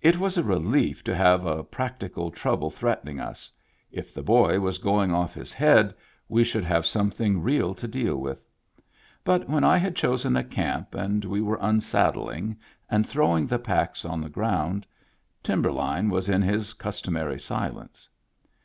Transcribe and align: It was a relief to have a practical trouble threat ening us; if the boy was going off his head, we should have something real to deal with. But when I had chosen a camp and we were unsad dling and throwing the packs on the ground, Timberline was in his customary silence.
It 0.00 0.18
was 0.18 0.36
a 0.36 0.42
relief 0.42 1.04
to 1.04 1.14
have 1.14 1.46
a 1.46 1.62
practical 1.62 2.32
trouble 2.32 2.68
threat 2.68 3.04
ening 3.06 3.24
us; 3.24 3.48
if 3.92 4.12
the 4.12 4.20
boy 4.24 4.58
was 4.58 4.78
going 4.78 5.12
off 5.14 5.34
his 5.34 5.52
head, 5.52 5.94
we 6.28 6.42
should 6.42 6.64
have 6.64 6.84
something 6.84 7.40
real 7.40 7.72
to 7.76 7.86
deal 7.86 8.16
with. 8.16 8.44
But 9.22 9.48
when 9.48 9.62
I 9.62 9.76
had 9.76 9.94
chosen 9.94 10.34
a 10.34 10.42
camp 10.42 10.96
and 10.96 11.24
we 11.24 11.40
were 11.40 11.58
unsad 11.60 12.14
dling 12.14 12.56
and 12.90 13.06
throwing 13.08 13.46
the 13.46 13.60
packs 13.60 14.04
on 14.04 14.20
the 14.20 14.28
ground, 14.28 14.84
Timberline 15.44 16.10
was 16.10 16.28
in 16.28 16.42
his 16.42 16.72
customary 16.72 17.38
silence. 17.38 18.08